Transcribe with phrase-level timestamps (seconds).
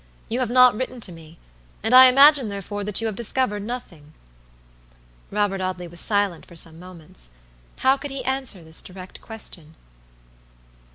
[0.29, 1.37] You have not written to me,
[1.83, 4.15] and I imagine, therefore, that you have discovered nothing."
[5.29, 7.29] Robert Audley was silent for some moments.
[7.77, 9.75] How could he answer this direct question?